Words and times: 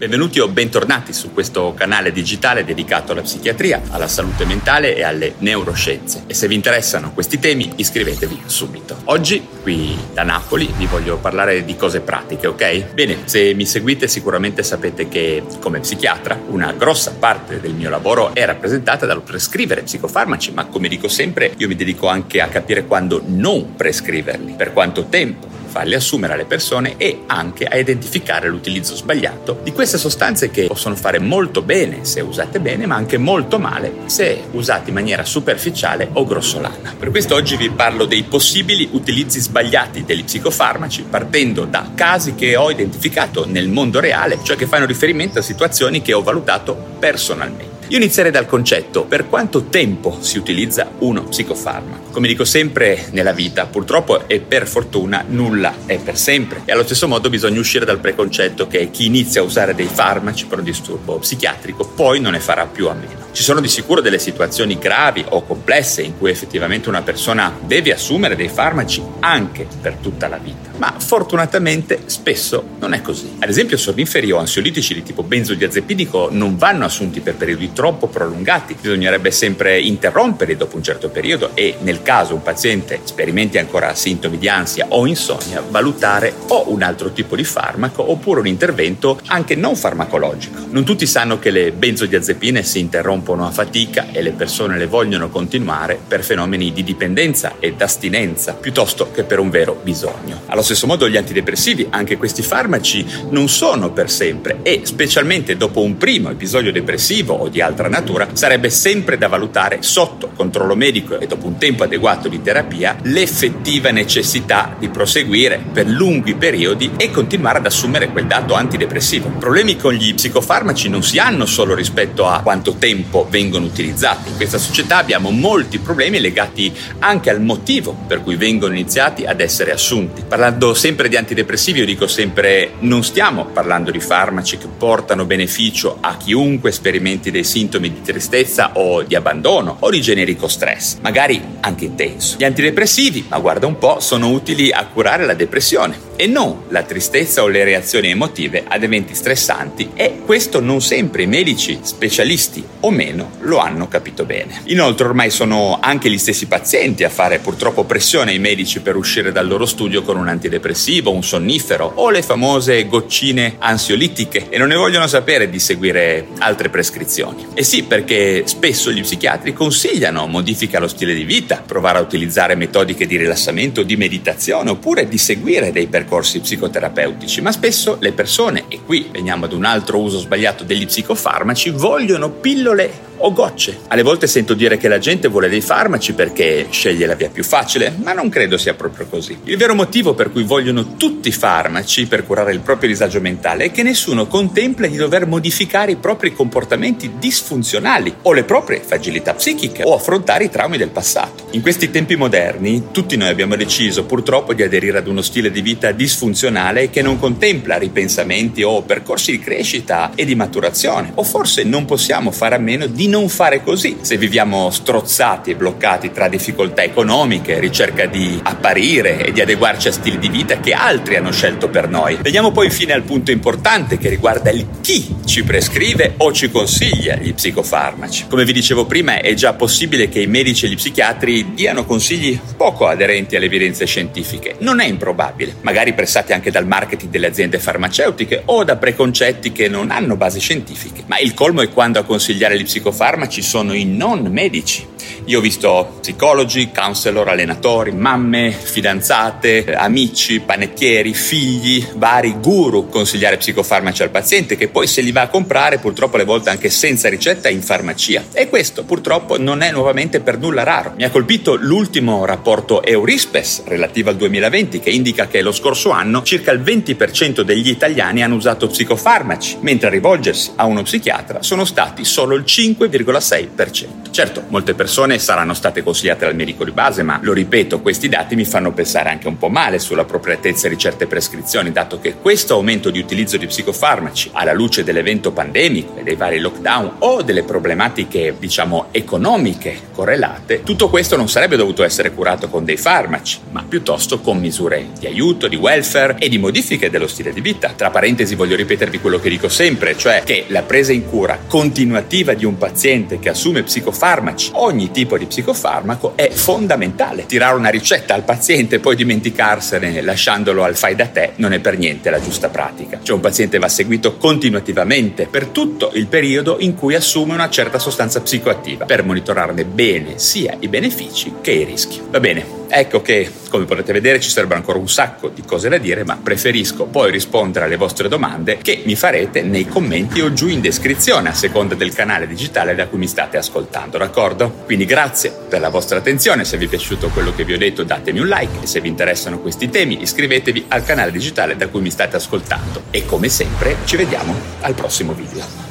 Benvenuti 0.00 0.40
o 0.40 0.48
bentornati 0.48 1.12
su 1.12 1.30
questo 1.34 1.74
canale 1.74 2.10
digitale 2.10 2.64
dedicato 2.64 3.12
alla 3.12 3.20
psichiatria, 3.20 3.82
alla 3.90 4.08
salute 4.08 4.46
mentale 4.46 4.96
e 4.96 5.02
alle 5.02 5.34
neuroscienze. 5.40 6.22
E 6.26 6.32
se 6.32 6.48
vi 6.48 6.54
interessano 6.54 7.12
questi 7.12 7.38
temi, 7.38 7.70
iscrivetevi 7.76 8.44
subito. 8.46 8.96
Oggi, 9.04 9.46
qui 9.60 9.94
da 10.14 10.22
Napoli, 10.22 10.72
vi 10.78 10.86
voglio 10.86 11.18
parlare 11.18 11.66
di 11.66 11.76
cose 11.76 12.00
pratiche, 12.00 12.46
ok? 12.46 12.94
Bene, 12.94 13.18
se 13.26 13.52
mi 13.52 13.66
seguite 13.66 14.08
sicuramente 14.08 14.62
sapete 14.62 15.06
che 15.06 15.42
come 15.60 15.80
psichiatra 15.80 16.40
una 16.46 16.72
grossa 16.72 17.12
parte 17.18 17.60
del 17.60 17.74
mio 17.74 17.90
lavoro 17.90 18.34
è 18.34 18.46
rappresentata 18.46 19.04
dal 19.04 19.20
prescrivere 19.20 19.82
psicofarmaci, 19.82 20.52
ma 20.52 20.64
come 20.64 20.88
dico 20.88 21.08
sempre, 21.08 21.52
io 21.58 21.68
mi 21.68 21.76
dedico 21.76 22.08
anche 22.08 22.40
a 22.40 22.48
capire 22.48 22.86
quando 22.86 23.20
non 23.26 23.74
prescriverli, 23.74 24.54
per 24.54 24.72
quanto 24.72 25.08
tempo 25.10 25.49
farli 25.70 25.94
assumere 25.94 26.34
alle 26.34 26.44
persone 26.44 26.96
e 26.96 27.22
anche 27.26 27.64
a 27.64 27.76
identificare 27.76 28.48
l'utilizzo 28.48 28.96
sbagliato 28.96 29.60
di 29.62 29.72
queste 29.72 29.96
sostanze 29.96 30.50
che 30.50 30.66
possono 30.66 30.96
fare 30.96 31.20
molto 31.20 31.62
bene 31.62 32.04
se 32.04 32.20
usate 32.20 32.58
bene, 32.58 32.86
ma 32.86 32.96
anche 32.96 33.16
molto 33.16 33.58
male 33.58 33.92
se 34.06 34.42
usate 34.50 34.88
in 34.88 34.94
maniera 34.94 35.24
superficiale 35.24 36.08
o 36.12 36.26
grossolana. 36.26 36.94
Per 36.98 37.10
questo 37.10 37.36
oggi 37.36 37.56
vi 37.56 37.70
parlo 37.70 38.04
dei 38.04 38.24
possibili 38.24 38.88
utilizzi 38.90 39.40
sbagliati 39.40 40.04
degli 40.04 40.24
psicofarmaci 40.24 41.04
partendo 41.08 41.64
da 41.64 41.92
casi 41.94 42.34
che 42.34 42.56
ho 42.56 42.70
identificato 42.70 43.46
nel 43.46 43.68
mondo 43.68 44.00
reale, 44.00 44.40
cioè 44.42 44.56
che 44.56 44.66
fanno 44.66 44.86
riferimento 44.86 45.38
a 45.38 45.42
situazioni 45.42 46.02
che 46.02 46.12
ho 46.12 46.22
valutato 46.22 46.74
personalmente. 46.98 47.69
Io 47.90 47.96
inizierei 47.96 48.30
dal 48.30 48.46
concetto, 48.46 49.02
per 49.02 49.28
quanto 49.28 49.64
tempo 49.64 50.18
si 50.20 50.38
utilizza 50.38 50.92
uno 51.00 51.24
psicofarmaco? 51.24 52.12
Come 52.12 52.28
dico 52.28 52.44
sempre 52.44 53.06
nella 53.10 53.32
vita, 53.32 53.66
purtroppo 53.66 54.28
e 54.28 54.38
per 54.38 54.68
fortuna 54.68 55.24
nulla 55.26 55.74
è 55.86 55.98
per 55.98 56.16
sempre 56.16 56.62
e 56.66 56.70
allo 56.70 56.84
stesso 56.84 57.08
modo 57.08 57.28
bisogna 57.28 57.58
uscire 57.58 57.84
dal 57.84 57.98
preconcetto 57.98 58.68
che 58.68 58.92
chi 58.92 59.06
inizia 59.06 59.40
a 59.40 59.44
usare 59.44 59.74
dei 59.74 59.88
farmaci 59.88 60.46
per 60.46 60.58
un 60.58 60.64
disturbo 60.64 61.18
psichiatrico 61.18 61.84
poi 61.84 62.20
non 62.20 62.30
ne 62.30 62.38
farà 62.38 62.64
più 62.66 62.86
a 62.88 62.94
meno. 62.94 63.26
Ci 63.32 63.42
sono 63.42 63.58
di 63.58 63.66
sicuro 63.68 64.00
delle 64.00 64.20
situazioni 64.20 64.78
gravi 64.78 65.24
o 65.28 65.42
complesse 65.42 66.02
in 66.02 66.16
cui 66.16 66.30
effettivamente 66.30 66.88
una 66.88 67.02
persona 67.02 67.52
deve 67.60 67.92
assumere 67.92 68.36
dei 68.36 68.48
farmaci 68.48 69.02
anche 69.18 69.66
per 69.80 69.94
tutta 69.94 70.28
la 70.28 70.38
vita, 70.38 70.69
ma 70.80 70.94
fortunatamente 70.98 72.02
spesso 72.06 72.64
non 72.80 72.92
è 72.92 73.02
così. 73.02 73.36
Ad 73.38 73.48
esempio 73.48 73.76
sorbinferi 73.76 74.32
o 74.32 74.38
ansiolitici 74.38 74.94
di 74.94 75.02
tipo 75.02 75.22
benzodiazepinico 75.22 76.28
non 76.32 76.56
vanno 76.56 76.84
assunti 76.84 77.20
per 77.20 77.36
periodi 77.36 77.72
troppo 77.72 78.08
prolungati, 78.08 78.76
bisognerebbe 78.80 79.30
sempre 79.30 79.78
interromperli 79.78 80.56
dopo 80.56 80.76
un 80.76 80.82
certo 80.82 81.08
periodo 81.08 81.50
e 81.54 81.76
nel 81.82 82.02
caso 82.02 82.34
un 82.34 82.42
paziente 82.42 83.00
sperimenti 83.04 83.58
ancora 83.58 83.94
sintomi 83.94 84.38
di 84.38 84.48
ansia 84.48 84.86
o 84.88 85.06
insonnia, 85.06 85.62
valutare 85.68 86.34
o 86.48 86.72
un 86.72 86.82
altro 86.82 87.12
tipo 87.12 87.36
di 87.36 87.44
farmaco 87.44 88.10
oppure 88.10 88.40
un 88.40 88.46
intervento 88.46 89.20
anche 89.26 89.54
non 89.54 89.76
farmacologico. 89.76 90.66
Non 90.70 90.84
tutti 90.84 91.06
sanno 91.06 91.38
che 91.38 91.50
le 91.50 91.70
benzodiazepine 91.70 92.62
si 92.62 92.80
interrompono 92.80 93.18
rompono 93.20 93.46
a 93.46 93.50
fatica 93.50 94.08
e 94.12 94.22
le 94.22 94.32
persone 94.32 94.78
le 94.78 94.86
vogliono 94.86 95.28
continuare 95.28 95.98
per 96.06 96.24
fenomeni 96.24 96.72
di 96.72 96.82
dipendenza 96.82 97.56
ed 97.58 97.80
astinenza 97.82 98.54
piuttosto 98.54 99.10
che 99.10 99.24
per 99.24 99.38
un 99.38 99.50
vero 99.50 99.78
bisogno. 99.82 100.42
Allo 100.46 100.62
stesso 100.70 100.86
modo 100.86 101.08
gli 101.08 101.16
antidepressivi, 101.16 101.88
anche 101.90 102.16
questi 102.16 102.42
farmaci, 102.42 103.04
non 103.30 103.48
sono 103.48 103.90
per 103.90 104.08
sempre 104.08 104.60
e 104.62 104.82
specialmente 104.84 105.56
dopo 105.56 105.80
un 105.80 105.96
primo 105.96 106.30
episodio 106.30 106.70
depressivo 106.70 107.34
o 107.34 107.48
di 107.48 107.60
altra 107.60 107.88
natura 107.88 108.28
sarebbe 108.34 108.70
sempre 108.70 109.18
da 109.18 109.26
valutare 109.26 109.78
sotto 109.80 110.30
controllo 110.32 110.76
medico 110.76 111.18
e 111.18 111.26
dopo 111.26 111.48
un 111.48 111.58
tempo 111.58 111.82
adeguato 111.82 112.28
di 112.28 112.40
terapia 112.40 112.96
l'effettiva 113.02 113.90
necessità 113.90 114.76
di 114.78 114.88
proseguire 114.88 115.60
per 115.72 115.88
lunghi 115.88 116.36
periodi 116.36 116.92
e 116.96 117.10
continuare 117.10 117.58
ad 117.58 117.66
assumere 117.66 118.08
quel 118.10 118.26
dato 118.26 118.54
antidepressivo. 118.54 119.28
Problemi 119.40 119.76
con 119.76 119.92
gli 119.92 120.14
psicofarmaci 120.14 120.88
non 120.88 121.02
si 121.02 121.18
hanno 121.18 121.46
solo 121.46 121.74
rispetto 121.74 122.28
a 122.28 122.42
quanto 122.42 122.74
tempo 122.74 123.26
vengono 123.28 123.66
utilizzati. 123.66 124.28
In 124.28 124.36
questa 124.36 124.58
società 124.58 124.98
abbiamo 124.98 125.30
molti 125.30 125.80
problemi 125.80 126.20
legati 126.20 126.72
anche 127.00 127.28
al 127.28 127.40
motivo 127.40 127.96
per 128.06 128.22
cui 128.22 128.36
vengono 128.36 128.72
iniziati 128.72 129.24
ad 129.24 129.40
essere 129.40 129.72
assunti. 129.72 130.22
Parlando 130.28 130.59
sempre 130.74 131.08
di 131.08 131.16
antidepressivi, 131.16 131.80
io 131.80 131.86
dico 131.86 132.06
sempre 132.06 132.72
non 132.80 133.02
stiamo 133.02 133.46
parlando 133.46 133.90
di 133.90 133.98
farmaci 133.98 134.58
che 134.58 134.68
portano 134.68 135.24
beneficio 135.24 135.96
a 136.00 136.16
chiunque 136.16 136.70
sperimenti 136.70 137.30
dei 137.30 137.44
sintomi 137.44 137.90
di 137.90 138.02
tristezza 138.02 138.72
o 138.74 139.02
di 139.02 139.14
abbandono 139.14 139.76
o 139.80 139.90
di 139.90 140.00
generico 140.00 140.48
stress, 140.48 140.98
magari 141.00 141.42
anche 141.60 141.86
intenso. 141.86 142.36
Gli 142.38 142.44
antidepressivi, 142.44 143.26
ma 143.28 143.38
guarda 143.38 143.66
un 143.66 143.78
po', 143.78 144.00
sono 144.00 144.28
utili 144.30 144.70
a 144.70 144.86
curare 144.86 145.24
la 145.24 145.34
depressione 145.34 146.09
e 146.20 146.26
non 146.26 146.64
la 146.68 146.82
tristezza 146.82 147.42
o 147.42 147.48
le 147.48 147.64
reazioni 147.64 148.10
emotive 148.10 148.64
ad 148.68 148.82
eventi 148.82 149.14
stressanti 149.14 149.92
e 149.94 150.18
questo 150.26 150.60
non 150.60 150.82
sempre 150.82 151.22
i 151.22 151.26
medici 151.26 151.78
specialisti 151.80 152.62
o 152.80 152.90
meno 152.90 153.30
lo 153.40 153.56
hanno 153.56 153.88
capito 153.88 154.26
bene. 154.26 154.60
Inoltre 154.64 155.06
ormai 155.06 155.30
sono 155.30 155.78
anche 155.80 156.10
gli 156.10 156.18
stessi 156.18 156.44
pazienti 156.44 157.04
a 157.04 157.08
fare 157.08 157.38
purtroppo 157.38 157.84
pressione 157.84 158.32
ai 158.32 158.38
medici 158.38 158.80
per 158.80 158.96
uscire 158.96 159.32
dal 159.32 159.48
loro 159.48 159.64
studio 159.64 160.02
con 160.02 160.18
un 160.18 160.28
antidepressivo, 160.28 161.10
un 161.10 161.24
sonnifero 161.24 161.90
o 161.94 162.10
le 162.10 162.20
famose 162.20 162.86
goccine 162.86 163.54
ansiolitiche 163.58 164.48
e 164.50 164.58
non 164.58 164.68
ne 164.68 164.76
vogliono 164.76 165.06
sapere 165.06 165.48
di 165.48 165.58
seguire 165.58 166.26
altre 166.40 166.68
prescrizioni. 166.68 167.46
E 167.54 167.62
sì, 167.62 167.84
perché 167.84 168.42
spesso 168.44 168.92
gli 168.92 169.00
psichiatri 169.00 169.54
consigliano 169.54 170.26
modifica 170.26 170.76
allo 170.76 170.88
stile 170.88 171.14
di 171.14 171.24
vita, 171.24 171.62
provare 171.64 171.96
a 171.96 172.02
utilizzare 172.02 172.56
metodiche 172.56 173.06
di 173.06 173.16
rilassamento, 173.16 173.82
di 173.82 173.96
meditazione 173.96 174.68
oppure 174.68 175.08
di 175.08 175.16
seguire 175.16 175.72
dei 175.72 175.86
percorsi 175.86 176.08
percorsi 176.10 176.40
psicoterapeutici, 176.40 177.40
ma 177.40 177.52
spesso 177.52 177.96
le 178.00 178.10
persone, 178.10 178.64
e 178.66 178.80
qui 178.84 179.08
veniamo 179.12 179.44
ad 179.44 179.52
un 179.52 179.64
altro 179.64 180.00
uso 180.00 180.18
sbagliato 180.18 180.64
degli 180.64 180.84
psicofarmaci, 180.84 181.70
vogliono 181.70 182.30
pillole 182.30 183.08
o 183.18 183.32
gocce. 183.32 183.80
Alle 183.88 184.02
volte 184.02 184.26
sento 184.26 184.54
dire 184.54 184.76
che 184.76 184.88
la 184.88 184.98
gente 184.98 185.28
vuole 185.28 185.48
dei 185.48 185.60
farmaci 185.60 186.14
perché 186.14 186.66
sceglie 186.70 187.06
la 187.06 187.14
via 187.14 187.28
più 187.28 187.44
facile, 187.44 187.94
ma 188.02 188.12
non 188.12 188.28
credo 188.28 188.58
sia 188.58 188.74
proprio 188.74 189.06
così. 189.06 189.38
Il 189.44 189.56
vero 189.56 189.74
motivo 189.74 190.14
per 190.14 190.32
cui 190.32 190.42
vogliono 190.42 190.96
tutti 190.96 191.28
i 191.28 191.32
farmaci 191.32 192.06
per 192.06 192.26
curare 192.26 192.52
il 192.52 192.60
proprio 192.60 192.88
disagio 192.88 193.20
mentale 193.20 193.66
è 193.66 193.70
che 193.70 193.84
nessuno 193.84 194.26
contempla 194.26 194.88
di 194.88 194.96
dover 194.96 195.26
modificare 195.26 195.92
i 195.92 195.96
propri 195.96 196.32
comportamenti 196.32 197.12
disfunzionali 197.18 198.12
o 198.22 198.32
le 198.32 198.42
proprie 198.42 198.80
fragilità 198.80 199.34
psichiche 199.34 199.84
o 199.84 199.94
affrontare 199.94 200.44
i 200.44 200.50
traumi 200.50 200.76
del 200.76 200.90
passato. 200.90 201.39
In 201.52 201.62
questi 201.62 201.90
tempi 201.90 202.14
moderni 202.14 202.92
tutti 202.92 203.16
noi 203.16 203.26
abbiamo 203.26 203.56
deciso 203.56 204.04
purtroppo 204.04 204.54
di 204.54 204.62
aderire 204.62 204.98
ad 204.98 205.08
uno 205.08 205.20
stile 205.20 205.50
di 205.50 205.62
vita 205.62 205.90
disfunzionale 205.90 206.90
che 206.90 207.02
non 207.02 207.18
contempla 207.18 207.76
ripensamenti 207.76 208.62
o 208.62 208.82
percorsi 208.82 209.32
di 209.32 209.40
crescita 209.40 210.12
e 210.14 210.24
di 210.24 210.36
maturazione 210.36 211.10
o 211.16 211.24
forse 211.24 211.64
non 211.64 211.86
possiamo 211.86 212.30
fare 212.30 212.54
a 212.54 212.58
meno 212.58 212.86
di 212.86 213.08
non 213.08 213.28
fare 213.28 213.64
così 213.64 213.96
se 214.00 214.16
viviamo 214.16 214.70
strozzati 214.70 215.50
e 215.50 215.56
bloccati 215.56 216.12
tra 216.12 216.28
difficoltà 216.28 216.84
economiche, 216.84 217.58
ricerca 217.58 218.06
di 218.06 218.38
apparire 218.44 219.26
e 219.26 219.32
di 219.32 219.40
adeguarci 219.40 219.88
a 219.88 219.92
stili 219.92 220.20
di 220.20 220.28
vita 220.28 220.60
che 220.60 220.72
altri 220.72 221.16
hanno 221.16 221.32
scelto 221.32 221.68
per 221.68 221.88
noi. 221.88 222.16
Veniamo 222.22 222.52
poi 222.52 222.66
infine 222.66 222.92
al 222.92 223.02
punto 223.02 223.32
importante 223.32 223.98
che 223.98 224.08
riguarda 224.08 224.50
il 224.50 224.68
chi 224.80 225.16
ci 225.24 225.42
prescrive 225.42 226.14
o 226.18 226.32
ci 226.32 226.48
consiglia 226.48 227.16
gli 227.16 227.34
psicofarmaci. 227.34 228.26
Come 228.28 228.44
vi 228.44 228.52
dicevo 228.52 228.86
prima, 228.86 229.20
è 229.20 229.34
già 229.34 229.52
possibile 229.54 230.08
che 230.08 230.20
i 230.20 230.28
medici 230.28 230.66
e 230.66 230.68
gli 230.68 230.76
psichiatri 230.76 231.38
diano 231.54 231.84
consigli 231.84 232.38
poco 232.56 232.86
aderenti 232.86 233.36
alle 233.36 233.46
evidenze 233.46 233.84
scientifiche. 233.86 234.56
Non 234.58 234.80
è 234.80 234.86
improbabile, 234.86 235.56
magari 235.62 235.92
pressati 235.92 236.32
anche 236.32 236.50
dal 236.50 236.66
marketing 236.66 237.10
delle 237.10 237.26
aziende 237.26 237.58
farmaceutiche 237.58 238.42
o 238.46 238.64
da 238.64 238.76
preconcetti 238.76 239.52
che 239.52 239.68
non 239.68 239.90
hanno 239.90 240.16
basi 240.16 240.40
scientifiche. 240.40 241.02
Ma 241.06 241.18
il 241.18 241.34
colmo 241.34 241.62
è 241.62 241.70
quando 241.70 241.98
a 241.98 242.04
consigliare 242.04 242.58
gli 242.58 242.64
psicofarmaci 242.64 243.42
sono 243.42 243.72
i 243.72 243.84
non 243.84 244.28
medici. 244.30 244.86
Io 245.26 245.38
ho 245.38 245.42
visto 245.42 245.98
psicologi, 246.00 246.70
counselor, 246.74 247.28
allenatori, 247.28 247.92
mamme, 247.92 248.50
fidanzate, 248.52 249.74
amici, 249.74 250.40
panettieri, 250.40 251.14
figli, 251.14 251.86
vari 251.94 252.34
guru 252.40 252.88
consigliare 252.88 253.36
psicofarmaci 253.36 254.02
al 254.02 254.10
paziente 254.10 254.56
che 254.56 254.68
poi 254.68 254.86
se 254.86 255.00
li 255.00 255.12
va 255.12 255.22
a 255.22 255.28
comprare 255.28 255.78
purtroppo 255.78 256.16
alle 256.16 256.24
volte 256.24 256.50
anche 256.50 256.70
senza 256.70 257.08
ricetta 257.08 257.48
in 257.48 257.62
farmacia. 257.62 258.24
E 258.32 258.48
questo 258.48 258.84
purtroppo 258.84 259.38
non 259.38 259.62
è 259.62 259.70
nuovamente 259.70 260.20
per 260.20 260.38
nulla 260.38 260.62
raro. 260.62 260.92
Mi 260.96 261.04
ha 261.04 261.10
colpito 261.10 261.28
colpito 261.30 261.54
l'ultimo 261.54 262.24
rapporto 262.24 262.82
Eurispes 262.82 263.62
relativo 263.66 264.10
al 264.10 264.16
2020 264.16 264.80
che 264.80 264.90
indica 264.90 265.28
che 265.28 265.42
lo 265.42 265.52
scorso 265.52 265.90
anno 265.90 266.24
circa 266.24 266.50
il 266.50 266.60
20% 266.60 267.42
degli 267.42 267.68
italiani 267.68 268.24
hanno 268.24 268.34
usato 268.34 268.66
psicofarmaci, 268.66 269.58
mentre 269.60 269.86
a 269.86 269.90
rivolgersi 269.90 270.50
a 270.56 270.64
uno 270.64 270.82
psichiatra 270.82 271.40
sono 271.40 271.64
stati 271.64 272.04
solo 272.04 272.34
il 272.34 272.42
5,6%. 272.44 274.10
Certo, 274.10 274.42
molte 274.48 274.74
persone 274.74 275.20
saranno 275.20 275.54
state 275.54 275.84
consigliate 275.84 276.24
dal 276.24 276.34
medico 276.34 276.64
di 276.64 276.72
base, 276.72 277.04
ma 277.04 277.20
lo 277.22 277.32
ripeto, 277.32 277.80
questi 277.80 278.08
dati 278.08 278.34
mi 278.34 278.44
fanno 278.44 278.72
pensare 278.72 279.10
anche 279.10 279.28
un 279.28 279.38
po' 279.38 279.48
male 279.48 279.78
sull'appropriatezza 279.78 280.66
di 280.66 280.76
certe 280.76 281.06
prescrizioni, 281.06 281.70
dato 281.70 282.00
che 282.00 282.16
questo 282.16 282.54
aumento 282.54 282.90
di 282.90 282.98
utilizzo 282.98 283.36
di 283.36 283.46
psicofarmaci, 283.46 284.30
alla 284.32 284.52
luce 284.52 284.82
dell'evento 284.82 285.30
pandemico 285.30 285.96
e 285.96 286.02
dei 286.02 286.16
vari 286.16 286.40
lockdown 286.40 286.96
o 286.98 287.22
delle 287.22 287.44
problematiche, 287.44 288.34
diciamo, 288.36 288.88
economiche 288.90 289.78
correlate, 289.92 290.64
tutto 290.64 290.90
questo 290.90 291.16
non 291.20 291.28
sarebbe 291.28 291.56
dovuto 291.56 291.84
essere 291.84 292.12
curato 292.12 292.48
con 292.48 292.64
dei 292.64 292.78
farmaci, 292.78 293.40
ma 293.50 293.62
piuttosto 293.68 294.20
con 294.20 294.38
misure 294.38 294.86
di 294.98 295.06
aiuto, 295.06 295.48
di 295.48 295.56
welfare 295.56 296.16
e 296.18 296.30
di 296.30 296.38
modifiche 296.38 296.88
dello 296.88 297.06
stile 297.06 297.34
di 297.34 297.42
vita. 297.42 297.74
Tra 297.76 297.90
parentesi 297.90 298.34
voglio 298.34 298.56
ripetervi 298.56 299.00
quello 299.00 299.20
che 299.20 299.28
dico 299.28 299.50
sempre, 299.50 299.98
cioè 299.98 300.22
che 300.24 300.46
la 300.48 300.62
presa 300.62 300.94
in 300.94 301.06
cura 301.06 301.38
continuativa 301.46 302.32
di 302.32 302.46
un 302.46 302.56
paziente 302.56 303.18
che 303.18 303.28
assume 303.28 303.64
psicofarmaci 303.64 304.52
ogni 304.54 304.90
tipo 304.92 305.18
di 305.18 305.26
psicofarmaco 305.26 306.14
è 306.14 306.30
fondamentale. 306.30 307.26
Tirare 307.26 307.54
una 307.54 307.68
ricetta 307.68 308.14
al 308.14 308.24
paziente 308.24 308.76
e 308.76 308.78
poi 308.78 308.96
dimenticarsene 308.96 310.00
lasciandolo 310.00 310.64
al 310.64 310.74
fai 310.74 310.94
da 310.94 311.06
te 311.06 311.32
non 311.36 311.52
è 311.52 311.58
per 311.58 311.76
niente 311.76 312.08
la 312.08 312.22
giusta 312.22 312.48
pratica. 312.48 313.00
Cioè 313.02 313.14
un 313.14 313.20
paziente 313.20 313.58
va 313.58 313.68
seguito 313.68 314.16
continuativamente 314.16 315.26
per 315.26 315.48
tutto 315.48 315.90
il 315.92 316.06
periodo 316.06 316.56
in 316.60 316.74
cui 316.74 316.94
assume 316.94 317.34
una 317.34 317.50
certa 317.50 317.78
sostanza 317.78 318.22
psicoattiva 318.22 318.86
per 318.86 319.04
monitorarne 319.04 319.66
bene 319.66 320.18
sia 320.18 320.56
i 320.60 320.68
benefici 320.68 321.08
che 321.40 321.50
i 321.52 321.64
rischi. 321.64 322.00
Va 322.10 322.20
bene, 322.20 322.60
Ecco 322.72 323.02
che, 323.02 323.28
come 323.50 323.64
potete 323.64 323.92
vedere, 323.92 324.20
ci 324.20 324.30
sarebbero 324.30 324.60
ancora 324.60 324.78
un 324.78 324.88
sacco 324.88 325.28
di 325.28 325.42
cose 325.42 325.68
da 325.68 325.76
dire, 325.76 326.04
ma 326.04 326.16
preferisco 326.22 326.84
poi 326.84 327.10
rispondere 327.10 327.64
alle 327.64 327.74
vostre 327.74 328.06
domande 328.06 328.58
che 328.62 328.82
mi 328.86 328.94
farete 328.94 329.42
nei 329.42 329.66
commenti 329.66 330.20
o 330.20 330.32
giù 330.32 330.46
in 330.46 330.60
descrizione 330.60 331.30
a 331.30 331.34
seconda 331.34 331.74
del 331.74 331.92
canale 331.92 332.28
digitale 332.28 332.76
da 332.76 332.86
cui 332.86 332.98
mi 332.98 333.08
state 333.08 333.36
ascoltando, 333.36 333.98
d'accordo? 333.98 334.50
Quindi 334.64 334.84
grazie 334.84 335.32
per 335.48 335.60
la 335.60 335.68
vostra 335.68 335.98
attenzione, 335.98 336.44
se 336.44 336.56
vi 336.58 336.66
è 336.66 336.68
piaciuto 336.68 337.08
quello 337.08 337.34
che 337.34 337.44
vi 337.44 337.54
ho 337.54 337.58
detto 337.58 337.82
datemi 337.82 338.20
un 338.20 338.28
like 338.28 338.62
e 338.62 338.66
se 338.68 338.80
vi 338.80 338.86
interessano 338.86 339.40
questi 339.40 339.68
temi 339.68 340.00
iscrivetevi 340.00 340.66
al 340.68 340.84
canale 340.84 341.10
digitale 341.10 341.56
da 341.56 341.66
cui 341.66 341.80
mi 341.80 341.90
state 341.90 342.14
ascoltando 342.14 342.84
e 342.92 343.04
come 343.04 343.28
sempre 343.28 343.78
ci 343.84 343.96
vediamo 343.96 344.32
al 344.60 344.74
prossimo 344.74 345.12
video. 345.12 345.68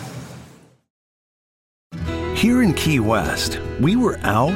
Here 2.33 2.61
in 2.61 2.73
Key 2.73 2.97
West, 2.97 3.59
we 3.79 3.95
were 3.95 4.17
out 4.23 4.55